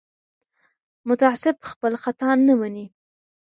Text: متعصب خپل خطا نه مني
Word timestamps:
متعصب 1.09 1.57
خپل 1.71 1.91
خطا 2.03 2.29
نه 2.47 2.53
مني 2.59 2.85